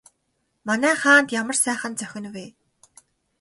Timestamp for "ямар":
1.41-1.57